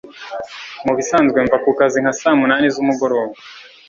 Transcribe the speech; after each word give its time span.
mubisanzwe 0.85 1.37
mva 1.45 1.57
kukazi 1.63 1.97
nka 2.03 2.13
saa 2.19 2.37
munani 2.39 2.67
z'umugoroba 2.73 3.33